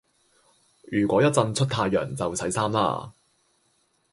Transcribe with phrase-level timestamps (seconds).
[0.91, 3.13] 如果一陣出太陽就洗衫啦